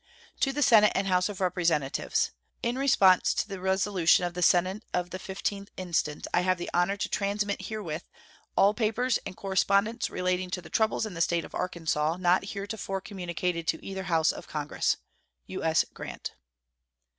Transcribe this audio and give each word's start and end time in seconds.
To 0.39 0.51
the 0.51 0.63
Senate 0.63 0.93
and 0.95 1.05
House 1.05 1.29
of 1.29 1.39
Representatives: 1.39 2.31
In 2.63 2.75
response 2.75 3.35
to 3.35 3.47
the 3.47 3.59
resolution 3.59 4.25
of 4.25 4.33
the 4.33 4.41
Senate 4.41 4.83
of 4.95 5.11
the 5.11 5.19
15th 5.19 5.67
instant, 5.77 6.25
I 6.33 6.41
have 6.41 6.57
the 6.57 6.71
honor 6.73 6.97
to 6.97 7.07
transmit 7.07 7.61
herewith 7.67 8.09
"all 8.57 8.73
papers 8.73 9.19
and 9.27 9.37
correspondence 9.37 10.09
relating 10.09 10.49
to 10.49 10.61
the 10.63 10.71
troubles 10.71 11.05
in 11.05 11.13
the 11.13 11.21
State 11.21 11.45
of 11.45 11.53
Arkansas 11.53 12.17
not 12.17 12.45
heretofore 12.45 12.99
communicated 13.01 13.67
to 13.67 13.85
either 13.85 14.05
House 14.05 14.31
of 14.31 14.47
Congress." 14.47 14.97
U.S. 15.45 15.85
GRANT. 15.93 16.31